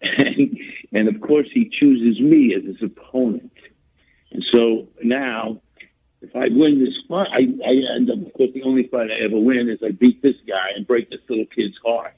and 0.01 0.57
and 0.91 1.07
of 1.07 1.21
course 1.21 1.47
he 1.53 1.69
chooses 1.69 2.19
me 2.19 2.53
as 2.55 2.63
his 2.63 2.81
opponent, 2.83 3.53
and 4.31 4.43
so 4.51 4.87
now 5.03 5.61
if 6.21 6.35
I 6.35 6.49
win 6.51 6.83
this 6.83 6.95
fight, 7.07 7.27
I, 7.31 7.47
I 7.65 7.95
end 7.95 8.11
up, 8.11 8.17
of 8.25 8.33
course, 8.33 8.49
the 8.53 8.63
only 8.63 8.87
fight 8.87 9.09
I 9.09 9.23
ever 9.23 9.39
win 9.39 9.69
is 9.69 9.79
I 9.83 9.91
beat 9.91 10.21
this 10.21 10.35
guy 10.47 10.71
and 10.75 10.85
break 10.85 11.09
this 11.09 11.21
little 11.29 11.45
kid's 11.45 11.77
heart. 11.85 12.13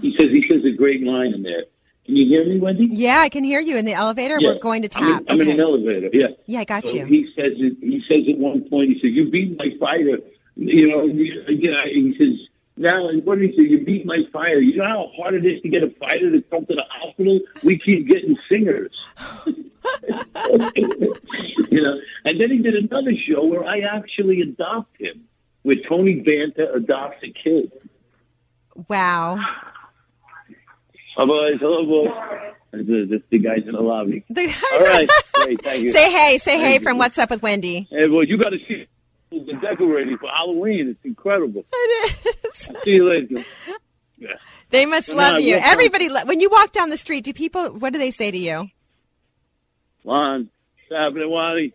He 0.00 0.14
says 0.18 0.28
he 0.30 0.46
says 0.50 0.64
a 0.64 0.72
great 0.76 1.02
line 1.02 1.32
in 1.32 1.42
there. 1.42 1.64
Can 2.04 2.16
you 2.16 2.26
hear 2.26 2.44
me, 2.44 2.60
Wendy? 2.60 2.86
Yeah, 2.92 3.18
I 3.20 3.28
can 3.28 3.44
hear 3.44 3.60
you 3.60 3.76
in 3.76 3.84
the 3.84 3.94
elevator. 3.94 4.38
Yeah. 4.40 4.50
We're 4.50 4.58
going 4.60 4.82
to 4.82 4.90
I'm 4.96 5.04
in, 5.04 5.12
tap. 5.12 5.22
I'm 5.28 5.40
in 5.40 5.48
an 5.48 5.60
elevator. 5.60 6.08
Yeah. 6.12 6.28
Yeah, 6.46 6.60
I 6.60 6.64
got 6.64 6.86
So 6.86 6.92
you. 6.94 7.04
He 7.06 7.24
says 7.34 7.52
it, 7.56 7.78
he 7.80 8.02
says 8.08 8.28
at 8.28 8.38
one 8.38 8.68
point 8.68 8.90
he 8.90 8.94
says 8.96 9.10
you 9.12 9.30
beat 9.30 9.58
my 9.58 9.70
fighter. 9.80 10.18
You 10.54 10.88
know, 10.88 11.04
you- 11.04 11.44
yeah. 11.48 11.84
He 11.86 12.14
says 12.18 12.45
now 12.76 13.08
what 13.24 13.38
did 13.38 13.50
he 13.50 13.56
say? 13.56 13.62
You 13.62 13.84
beat 13.84 14.04
my 14.04 14.18
fire. 14.32 14.58
You 14.58 14.76
know 14.76 14.84
how 14.84 15.10
hard 15.16 15.34
it 15.34 15.46
is 15.46 15.62
to 15.62 15.68
get 15.68 15.82
a 15.82 15.90
fighter 15.98 16.30
to 16.30 16.42
come 16.42 16.66
to 16.66 16.74
the 16.74 16.84
hospital. 16.88 17.40
We 17.62 17.78
keep 17.78 18.08
getting 18.08 18.36
singers. 18.50 18.92
you 19.46 19.70
know, 21.82 22.00
and 22.24 22.40
then 22.40 22.50
he 22.50 22.58
did 22.58 22.74
another 22.74 23.12
show 23.28 23.44
where 23.44 23.64
I 23.64 23.80
actually 23.80 24.40
adopt 24.42 25.00
him, 25.00 25.24
where 25.62 25.76
Tony 25.88 26.16
Banta 26.20 26.72
adopts 26.74 27.18
a 27.22 27.30
kid. 27.32 27.72
Wow. 28.88 29.38
Oh, 31.18 31.26
boys, 31.26 31.58
hello, 31.60 31.86
boys. 31.86 32.10
The, 32.72 33.22
the 33.30 33.38
guys 33.38 33.62
in 33.66 33.72
the 33.72 33.80
lobby. 33.80 34.22
The- 34.28 34.52
All 34.72 34.80
right, 34.84 35.08
great, 35.32 35.64
thank 35.64 35.82
you. 35.82 35.88
say 35.88 36.10
hey, 36.10 36.36
say 36.36 36.58
hey 36.58 36.72
Thank 36.72 36.82
from. 36.82 36.98
What's 36.98 37.16
Up 37.16 37.30
with 37.30 37.40
Wendy. 37.40 37.88
Hey, 37.90 38.06
boys, 38.06 38.28
you 38.28 38.36
got 38.36 38.50
to 38.50 38.58
see 38.68 38.86
the 39.46 39.54
decorating 39.54 40.18
for 40.18 40.28
Halloween. 40.28 40.88
It's 40.90 41.04
incredible. 41.04 41.64
It 41.72 42.16
is. 42.44 42.68
I'll 42.68 42.82
see 42.82 42.90
you 42.90 43.08
later. 43.08 43.44
Yeah. 44.18 44.28
They 44.70 44.86
must 44.86 45.08
No, 45.08 45.14
love 45.16 45.40
you. 45.40 45.54
Everybody, 45.56 46.08
when 46.24 46.40
you 46.40 46.50
walk 46.50 46.72
down 46.72 46.90
the 46.90 46.96
street, 46.96 47.24
do 47.24 47.32
people? 47.32 47.68
What 47.68 47.92
do 47.92 47.98
they 47.98 48.10
say 48.10 48.30
to 48.30 48.38
you? 48.38 48.68
Lon, 50.04 50.50
what's 50.88 51.00
happening, 51.00 51.30
Wally? 51.30 51.74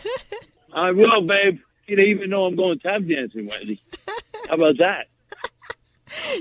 I 0.72 0.90
will, 0.92 1.22
babe. 1.22 1.58
You 1.86 1.96
didn't 1.96 2.10
even 2.12 2.30
know 2.30 2.44
I'm 2.46 2.56
going 2.56 2.78
tap 2.78 3.02
dancing, 3.06 3.46
Wendy. 3.46 3.82
How 4.48 4.54
about 4.54 4.78
that? 4.78 5.06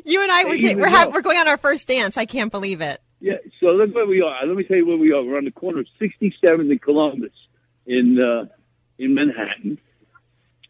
You 0.05 0.21
and 0.21 0.31
I, 0.31 0.43
we're, 0.45 0.57
ta- 0.59 0.79
we're, 0.79 0.89
ha- 0.89 1.09
we're 1.13 1.21
going 1.21 1.37
on 1.37 1.47
our 1.47 1.57
first 1.57 1.87
dance. 1.87 2.15
I 2.17 2.25
can't 2.25 2.51
believe 2.51 2.79
it. 2.81 3.01
Yeah, 3.19 3.37
so 3.59 3.67
look 3.67 3.93
where 3.95 4.05
we 4.05 4.21
are. 4.21 4.45
Let 4.45 4.55
me 4.55 4.63
tell 4.63 4.77
you 4.77 4.85
where 4.85 4.97
we 4.97 5.11
are. 5.13 5.23
We're 5.23 5.37
on 5.37 5.45
the 5.45 5.51
corner 5.51 5.79
of 5.79 5.87
67th 5.99 6.69
and 6.71 6.81
Columbus 6.81 7.31
in 7.85 8.19
uh, 8.21 8.45
in 8.99 9.15
Manhattan, 9.15 9.79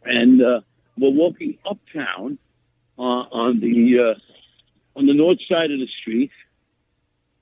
and 0.06 0.42
uh, 0.42 0.62
we're 0.98 1.10
walking 1.12 1.58
uptown 1.70 2.38
uh, 2.98 3.02
on 3.02 3.60
the 3.60 4.16
uh, 4.16 5.00
on 5.00 5.06
the 5.08 5.14
north 5.14 5.40
side 5.50 5.72
of 5.72 5.80
the 5.80 5.88
street. 6.02 6.32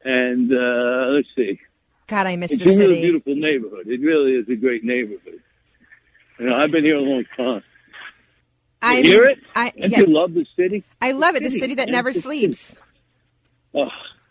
And 0.04 0.52
uh, 0.52 1.12
let's 1.14 1.28
see, 1.36 1.60
God, 2.08 2.26
I 2.28 2.36
miss 2.36 2.52
it's 2.52 2.64
the 2.64 2.72
a 2.72 2.78
really 2.78 2.96
city. 2.96 3.02
beautiful 3.02 3.36
neighborhood. 3.36 3.88
It 3.88 4.02
really 4.02 4.32
is 4.34 4.50
a 4.50 4.56
great 4.56 4.84
neighborhood. 4.84 5.42
You 6.40 6.46
know, 6.50 6.56
I've 6.58 6.72
been 6.72 6.84
here 6.84 6.96
a 6.98 7.02
long 7.02 7.24
time. 7.38 7.64
I 8.82 8.98
You 8.98 9.04
hear 9.04 9.26
it? 9.26 9.38
I, 9.56 9.72
yeah, 9.76 10.00
you 10.00 10.08
love 10.08 10.34
the 10.34 10.46
city? 10.56 10.84
I 11.00 11.12
love 11.12 11.36
it. 11.36 11.44
The 11.44 11.50
city, 11.50 11.60
city 11.62 11.76
that 11.76 11.90
never 11.90 12.12
the 12.12 12.20
sleeps. 12.22 12.74
Oh, 13.76 13.86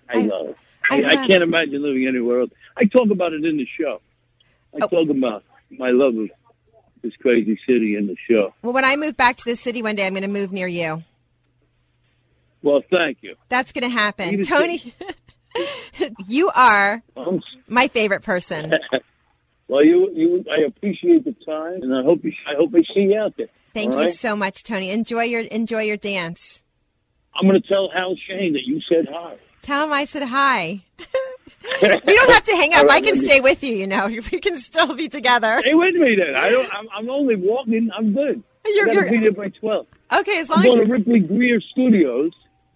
I, 0.09 0.19
I- 0.19 0.23
love 0.23 0.47
it. 0.49 0.57
I 0.91 1.03
I, 1.03 1.07
I, 1.23 1.27
can't 1.29 1.43
imagine 1.45 1.83
living 1.85 2.09
anywhere 2.09 2.41
else. 2.41 2.51
I 2.77 2.85
talk 2.87 3.11
about 3.13 3.33
it 3.33 3.45
in 3.45 3.59
the 3.59 3.67
show. 3.79 4.01
I 4.75 4.85
Oh. 4.85 4.89
talk 4.89 5.09
about 5.09 5.45
my 5.71 5.91
love 5.91 6.17
of 6.17 6.31
this 7.03 7.13
crazy 7.21 7.59
city 7.67 7.97
in 7.97 8.07
the 8.07 8.17
show. 8.29 8.55
Well, 8.63 8.73
when 8.73 8.85
I 8.85 8.97
move 8.97 9.17
back 9.17 9.37
to 9.39 9.45
the 9.45 9.57
city 9.57 9.83
one 9.83 9.97
day, 9.97 10.07
I'm 10.07 10.13
going 10.13 10.23
to 10.23 10.29
move 10.29 10.53
near 10.53 10.67
you. 10.67 11.03
Well, 12.63 12.83
thank 12.91 13.19
you. 13.23 13.37
That's 13.49 13.73
going 13.73 13.85
to 13.85 13.91
happen. 13.91 14.31
You 14.41 14.45
Tony, 14.45 14.95
you 16.29 16.51
are 16.51 17.03
my 17.69 17.89
favorite 17.89 18.23
person. 18.23 18.73
well, 19.69 19.85
you, 19.85 20.11
you, 20.15 20.45
I 20.51 20.67
appreciate 20.67 21.25
the 21.25 21.35
time, 21.45 21.83
and 21.83 21.95
I 21.95 22.03
hope 22.03 22.23
you, 22.23 22.33
I 22.47 22.55
hope 22.57 22.71
I 22.75 22.81
see 22.95 23.01
you 23.01 23.19
out 23.19 23.35
there. 23.37 23.49
Thank 23.75 23.93
All 23.93 24.01
you 24.01 24.07
right? 24.07 24.15
so 24.15 24.37
much, 24.37 24.63
Tony. 24.63 24.91
Enjoy 24.91 25.23
your 25.23 25.41
enjoy 25.43 25.83
your 25.83 25.97
dance. 25.97 26.63
I'm 27.35 27.49
going 27.49 27.61
to 27.61 27.67
tell 27.67 27.89
Hal 27.95 28.17
Shane 28.27 28.55
that 28.55 28.63
you 28.65 28.81
said 28.89 29.07
hi. 29.11 29.37
Tell 29.63 29.85
him 29.85 29.93
I 29.93 30.05
said 30.05 30.25
hi. 30.25 30.85
we 31.83 31.89
don't 31.89 32.31
have 32.33 32.45
to 32.45 32.57
hang 32.57 32.75
up. 32.75 32.89
I 32.89 33.01
can 33.01 33.17
stay 33.17 33.41
with 33.41 33.63
you. 33.63 33.75
You 33.75 33.87
know, 33.87 34.07
we 34.09 34.21
can 34.21 34.57
still 34.57 34.95
be 34.95 35.09
together. 35.09 35.59
Stay 35.61 35.75
with 35.75 35.95
me 35.95 36.17
then. 36.17 36.35
I 36.37 36.51
don't. 36.51 36.73
I'm, 36.75 36.89
I'm 36.95 37.11
only 37.11 37.37
walking. 37.37 37.91
I'm 37.97 38.13
good. 38.13 38.43
You're- 38.67 38.91
I 38.91 38.95
gotta 38.95 39.07
you're- 39.07 39.19
be 39.19 39.23
there 39.25 39.33
by 39.33 39.49
twelve. 39.49 39.87
Okay, 40.13 40.41
as 40.41 40.49
long 40.49 40.59
I'm 40.61 40.67
as 40.67 40.75
going 40.75 40.87
to. 40.87 40.93
Ripley 40.93 41.21
Grier 41.21 41.61
Studios 41.61 42.33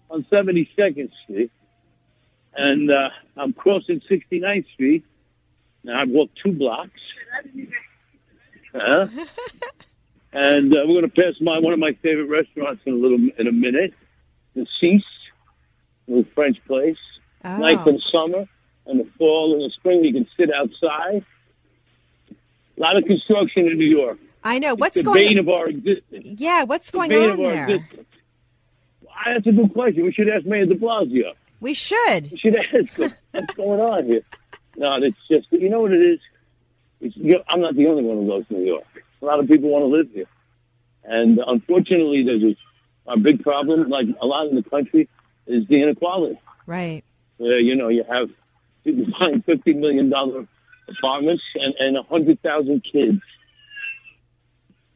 on 0.09 0.23
72nd 0.31 1.09
Street, 1.23 1.51
and 2.55 2.89
uh, 2.89 3.09
I'm 3.35 3.51
crossing 3.51 3.99
69th 4.09 4.65
Street. 4.73 5.03
Now 5.83 5.99
I've 6.01 6.09
walked 6.09 6.39
two 6.41 6.53
blocks, 6.53 6.91
uh, 8.73 9.07
and 10.33 10.73
uh, 10.75 10.79
we're 10.85 11.01
going 11.01 11.09
to 11.09 11.21
pass 11.21 11.33
my 11.41 11.59
one 11.59 11.73
of 11.73 11.79
my 11.79 11.93
favorite 12.01 12.29
restaurants 12.29 12.81
in 12.85 12.93
a 12.93 12.95
little 12.95 13.19
in 13.37 13.47
a 13.47 13.51
minute, 13.51 13.93
the 14.55 14.65
Cease, 14.79 15.03
a 16.07 16.11
little 16.11 16.31
French 16.33 16.57
place. 16.65 16.97
Oh. 17.43 17.57
Nice 17.57 17.85
in 17.85 17.99
summer, 18.13 18.45
and 18.85 18.99
the 18.99 19.07
fall 19.17 19.53
and 19.53 19.61
the 19.63 19.69
spring 19.75 20.03
you 20.03 20.13
can 20.13 20.27
sit 20.37 20.49
outside. 20.53 21.25
A 22.77 22.81
lot 22.81 22.97
of 22.97 23.05
construction 23.05 23.67
in 23.67 23.77
New 23.77 23.85
York. 23.89 24.17
I 24.43 24.59
know 24.59 24.73
It's 24.73 24.79
what's 24.81 24.95
the 24.95 25.03
going. 25.03 25.25
bane 25.27 25.39
of 25.39 25.49
our 25.49 25.67
existence. 25.69 26.25
yeah, 26.39 26.63
what's 26.63 26.91
going 26.91 27.09
The 27.09 27.15
bane 27.15 27.29
on 27.31 27.33
of 27.33 27.39
our 27.39 27.45
there? 27.51 27.69
existence. 27.69 28.07
Ah, 29.09 29.33
That's 29.33 29.47
a 29.47 29.51
good 29.51 29.73
question. 29.73 30.03
We 30.05 30.11
should 30.11 30.29
ask 30.29 30.45
Mayor 30.45 30.65
de 30.65 30.75
Blasio. 30.75 31.33
We 31.61 31.73
should. 31.73 32.31
We 32.31 32.37
should 32.37 32.55
ask 32.55 32.89
him 32.95 33.13
what's 33.31 33.53
going 33.55 33.79
on 33.79 34.05
here. 34.05 34.21
No, 34.77 34.97
it's 35.01 35.17
just 35.31 35.47
you 35.51 35.69
know 35.69 35.81
what 35.81 35.93
it 35.93 36.01
is. 36.01 36.19
It's, 37.01 37.15
you 37.17 37.33
know, 37.33 37.43
I'm 37.47 37.61
not 37.61 37.75
the 37.75 37.87
only 37.87 38.03
one 38.03 38.17
who 38.17 38.31
loves 38.33 38.45
New 38.49 38.65
York. 38.65 38.83
A 39.21 39.25
lot 39.25 39.39
of 39.39 39.47
people 39.47 39.69
want 39.69 39.83
to 39.83 39.87
live 39.87 40.11
here, 40.13 40.27
and 41.05 41.39
unfortunately, 41.45 42.23
there's 42.23 42.43
a, 43.07 43.13
a 43.13 43.17
big 43.17 43.41
problem. 43.41 43.89
Like 43.89 44.07
a 44.21 44.25
lot 44.25 44.47
in 44.47 44.55
the 44.55 44.63
country, 44.63 45.07
is 45.47 45.65
the 45.67 45.81
inequality. 45.81 46.39
Right. 46.67 47.03
Where 47.37 47.59
you 47.59 47.75
know 47.75 47.87
you 47.87 48.03
have 48.09 48.29
people 48.85 49.05
buying 49.19 49.41
fifty 49.41 49.73
million 49.73 50.09
dollar 50.09 50.47
apartments 50.87 51.43
and 51.55 51.73
and 51.79 51.97
a 51.97 52.03
hundred 52.03 52.41
thousand 52.41 52.83
kids. 52.89 53.19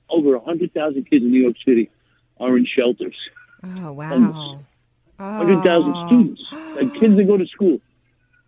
Over 0.10 0.36
a 0.36 0.40
hundred 0.40 0.74
thousand 0.74 1.10
kids 1.10 1.24
in 1.24 1.32
New 1.32 1.42
York 1.42 1.56
City 1.68 1.90
are 2.40 2.58
in 2.58 2.66
shelters. 2.66 3.16
Oh 3.64 3.92
wow. 3.92 4.10
Homeless. 4.10 4.64
hundred 5.20 5.64
thousand 5.64 5.94
Oh. 5.96 6.08
students, 6.08 6.42
like 6.52 6.94
kids 7.00 7.16
that 7.18 7.26
go 7.28 7.38
to 7.38 7.46
school, 7.48 7.80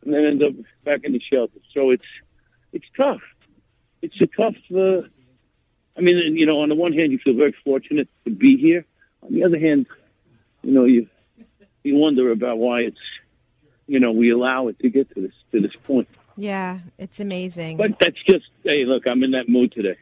and 0.03 0.13
then 0.13 0.25
end 0.25 0.43
up 0.43 0.53
back 0.83 1.01
in 1.03 1.11
the 1.13 1.19
shelter. 1.19 1.59
So 1.73 1.91
it's 1.91 2.05
it's 2.73 2.85
tough. 2.97 3.21
It's 4.01 4.19
a 4.21 4.27
tough. 4.27 4.55
Uh, 4.73 5.07
I 5.97 6.01
mean, 6.01 6.35
you 6.37 6.45
know, 6.47 6.61
on 6.61 6.69
the 6.69 6.75
one 6.75 6.93
hand, 6.93 7.11
you 7.11 7.19
feel 7.19 7.35
very 7.35 7.53
fortunate 7.63 8.07
to 8.25 8.31
be 8.31 8.57
here. 8.57 8.85
On 9.21 9.31
the 9.33 9.43
other 9.43 9.59
hand, 9.59 9.85
you 10.63 10.71
know, 10.71 10.85
you 10.85 11.07
you 11.83 11.95
wonder 11.97 12.31
about 12.31 12.57
why 12.57 12.81
it's 12.81 12.97
you 13.91 13.99
know 13.99 14.11
we 14.11 14.31
allow 14.31 14.69
it 14.69 14.79
to 14.79 14.89
get 14.89 15.13
to 15.15 15.21
this 15.21 15.33
to 15.51 15.59
this 15.59 15.75
point. 15.83 16.07
Yeah, 16.37 16.79
it's 16.97 17.19
amazing. 17.19 17.75
But 17.75 17.99
that's 17.99 18.21
just 18.27 18.45
hey, 18.63 18.85
look, 18.85 19.03
I'm 19.05 19.21
in 19.23 19.31
that 19.31 19.49
mood 19.49 19.73
today. 19.73 19.97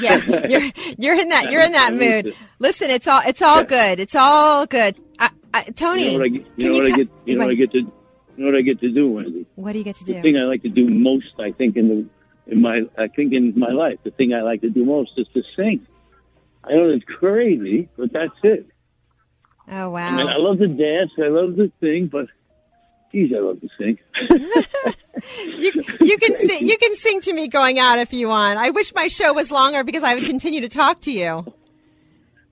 yeah, 0.00 0.16
you're 0.48 0.72
you're 0.98 1.20
in 1.20 1.28
that 1.28 1.52
you're 1.52 1.62
in 1.62 1.72
that 1.72 1.92
mood. 1.94 2.34
Listen, 2.58 2.88
it's 2.90 3.06
all 3.06 3.20
it's 3.26 3.42
all 3.42 3.64
good. 3.64 4.00
It's 4.00 4.14
all 4.14 4.66
good. 4.66 4.96
I, 5.18 5.30
I, 5.52 5.62
Tony, 5.64 6.12
You 6.12 6.12
know 6.12 6.18
what 6.18 6.24
I 6.24 6.28
get? 6.28 6.46
You 6.56 6.70
know 6.70 6.78
what 6.78 6.86
I 6.86 6.96
get? 6.96 7.08
You 7.26 7.36
know 7.36 7.44
what 7.44 7.50
I 7.50 7.54
get 7.54 7.72
to? 7.72 7.78
You 7.78 8.44
know 8.44 8.46
what 8.46 8.58
I 8.58 8.62
get 8.62 8.80
to 8.80 8.92
do, 8.92 9.10
Wendy? 9.10 9.46
What 9.54 9.72
do 9.72 9.78
you 9.78 9.84
get 9.84 9.96
to 9.96 10.04
do? 10.04 10.14
the 10.14 10.22
thing 10.22 10.36
I 10.36 10.44
like 10.44 10.62
to 10.62 10.68
do 10.68 10.88
most, 10.88 11.32
I 11.38 11.52
think, 11.52 11.76
in 11.76 11.88
the 11.88 12.52
in 12.52 12.62
my 12.62 12.82
I 12.96 13.08
think 13.08 13.34
in 13.34 13.58
my 13.58 13.70
life, 13.70 13.98
the 14.04 14.10
thing 14.10 14.32
I 14.32 14.40
like 14.40 14.62
to 14.62 14.70
do 14.70 14.84
most 14.84 15.12
is 15.18 15.26
to 15.34 15.42
sing. 15.54 15.86
I 16.64 16.72
know 16.72 16.88
it's 16.88 17.04
crazy, 17.04 17.88
but 17.96 18.12
that's 18.12 18.38
it. 18.42 18.66
Oh 19.70 19.94
I 19.94 20.10
mean, 20.12 20.28
I 20.28 20.36
love 20.36 20.58
to 20.58 20.68
dance, 20.68 21.10
I 21.18 21.28
love 21.28 21.56
to 21.56 21.70
sing, 21.80 22.06
but 22.06 22.26
geez, 23.16 23.32
I 23.34 23.40
love 23.40 23.60
to 23.60 23.68
sing. 23.78 23.98
You 25.56 25.72
you 26.02 26.18
can 26.18 26.36
sing 26.36 26.66
you 26.66 26.76
can 26.76 26.94
sing 26.94 27.22
to 27.22 27.32
me 27.32 27.48
going 27.48 27.78
out 27.78 27.98
if 27.98 28.12
you 28.12 28.28
want. 28.28 28.58
I 28.58 28.70
wish 28.70 28.94
my 28.94 29.08
show 29.08 29.32
was 29.32 29.50
longer 29.50 29.82
because 29.82 30.02
I 30.02 30.14
would 30.14 30.26
continue 30.26 30.60
to 30.60 30.68
talk 30.68 31.00
to 31.02 31.10
you. 31.10 31.44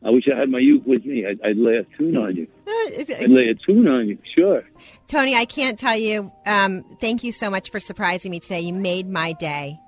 I 0.02 0.10
wish 0.10 0.24
I 0.34 0.38
had 0.38 0.48
my 0.48 0.58
youth 0.58 0.84
with 0.86 1.04
me. 1.04 1.26
I'd, 1.26 1.40
I'd 1.42 1.58
lay 1.58 1.76
a 1.76 1.84
tune 1.96 2.16
on 2.16 2.34
you. 2.34 2.46
I'd 2.66 3.30
lay 3.30 3.48
a 3.48 3.54
tune 3.54 3.86
on 3.86 4.08
you, 4.08 4.18
sure. 4.36 4.64
Tony, 5.06 5.36
I 5.36 5.44
can't 5.44 5.78
tell 5.78 5.96
you. 5.96 6.32
Um, 6.46 6.84
thank 7.00 7.22
you 7.22 7.32
so 7.32 7.50
much 7.50 7.70
for 7.70 7.80
surprising 7.80 8.30
me 8.30 8.40
today. 8.40 8.60
You 8.60 8.72
made 8.72 9.08
my 9.08 9.32
day. 9.34 9.78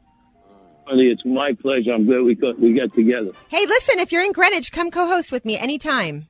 Honey, 0.87 1.05
it's 1.05 1.25
my 1.25 1.55
pleasure. 1.61 1.93
I'm 1.93 2.05
glad 2.05 2.23
we 2.23 2.35
got 2.35 2.61
we 2.61 2.75
got 2.75 2.95
together. 2.95 3.33
Hey, 3.49 3.65
listen, 3.67 3.99
if 3.99 4.13
you're 4.13 4.23
in 4.23 4.33
Greenwich, 4.33 4.71
come 4.71 4.91
co-host 4.91 5.33
with 5.33 5.47
me 5.47 5.59
anytime. 5.59 6.29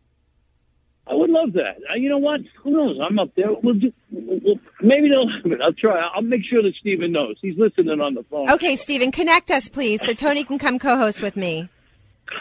I 1.08 1.14
would 1.14 1.30
love 1.30 1.52
that. 1.52 1.76
Uh, 1.88 1.94
you 1.94 2.08
know 2.08 2.18
what? 2.18 2.40
Who 2.62 2.70
knows? 2.72 2.98
I'm 3.00 3.18
up 3.18 3.30
there. 3.36 3.52
We'll, 3.62 3.74
do, 3.74 3.92
we'll, 4.10 4.56
maybe 4.80 5.08
they'll 5.08 5.28
have 5.28 5.52
it. 5.52 5.60
I'll 5.62 5.72
try. 5.72 6.00
I'll 6.14 6.22
make 6.22 6.42
sure 6.44 6.62
that 6.62 6.72
Stephen 6.80 7.12
knows. 7.12 7.36
He's 7.40 7.56
listening 7.56 8.00
on 8.00 8.14
the 8.14 8.24
phone. 8.24 8.50
Okay, 8.50 8.74
Stephen, 8.76 9.12
connect 9.12 9.50
us, 9.50 9.68
please, 9.68 10.04
so 10.04 10.12
Tony 10.14 10.42
can 10.42 10.58
come 10.58 10.78
co-host 10.80 11.22
with 11.22 11.36
me. 11.36 11.68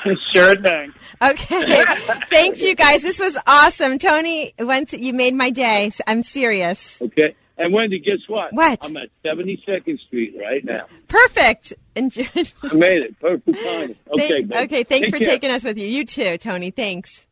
sure 0.33 0.55
thing. 0.55 0.93
Okay. 1.21 1.83
Thanks, 2.29 2.61
you 2.63 2.75
guys. 2.75 3.03
This 3.03 3.19
was 3.19 3.37
awesome. 3.45 3.99
Tony, 3.99 4.53
once 4.59 4.93
you 4.93 5.13
made 5.13 5.35
my 5.35 5.51
day. 5.51 5.91
I'm 6.07 6.23
serious. 6.23 6.99
Okay. 7.01 7.35
And 7.57 7.73
Wendy, 7.73 7.99
guess 7.99 8.17
what? 8.27 8.51
What? 8.51 8.79
I'm 8.83 8.97
at 8.97 9.09
72nd 9.23 9.99
Street 10.07 10.35
right 10.41 10.65
now. 10.65 10.87
Perfect. 11.07 11.73
Enjoy. 11.95 12.27
I 12.35 12.73
made 12.73 13.03
it. 13.03 13.19
Perfect 13.19 13.57
timing. 13.63 13.95
Okay. 14.11 14.27
Thank- 14.27 14.51
okay. 14.51 14.83
Thanks 14.83 15.05
Take 15.05 15.13
for 15.13 15.19
care. 15.19 15.29
taking 15.29 15.51
us 15.51 15.63
with 15.63 15.77
you. 15.77 15.87
You 15.87 16.05
too, 16.05 16.37
Tony. 16.37 16.71
Thanks. 16.71 17.25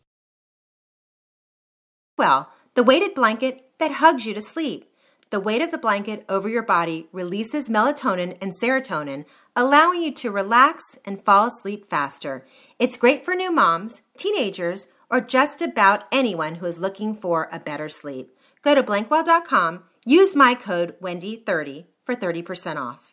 Well, 2.18 2.50
the 2.76 2.84
weighted 2.84 3.14
blanket 3.14 3.70
that 3.80 3.94
hugs 3.94 4.26
you 4.26 4.34
to 4.34 4.42
sleep. 4.42 4.90
The 5.30 5.40
weight 5.40 5.62
of 5.62 5.72
the 5.72 5.78
blanket 5.78 6.26
over 6.30 6.48
your 6.48 6.64
body 6.64 7.08
releases 7.12 7.70
melatonin 7.70 8.38
and 8.40 8.54
serotonin, 8.54 9.26
allowing 9.56 10.04
you 10.04 10.12
to 10.14 10.32
relax 10.32 10.84
and 11.06 11.24
fall 11.26 11.48
asleep 11.48 11.90
faster. 11.90 12.46
It's 12.78 12.98
great 12.98 13.26
for 13.26 13.34
new 13.34 13.52
moms, 13.52 14.04
teenagers, 14.18 14.90
or 15.10 15.22
just 15.22 15.62
about 15.62 16.06
anyone 16.12 16.56
who 16.56 16.66
is 16.66 16.80
looking 16.80 17.16
for 17.16 17.50
a 17.52 17.60
better 17.60 17.90
sleep. 17.90 18.36
Go 18.62 18.76
to 18.76 18.84
blankwell.com, 18.84 19.84
use 20.06 20.36
my 20.36 20.56
code 20.56 20.96
WENDY30 21.02 21.86
for 22.04 22.16
30% 22.16 22.78
off. 22.78 23.13